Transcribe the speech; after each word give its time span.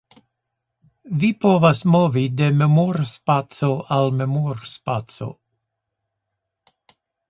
Vi 1.23 1.29
povas 1.45 1.83
movi 1.97 2.25
de 2.41 2.49
memorspaco 2.63 3.71
al 3.99 4.13
memorspaco. 4.25 5.33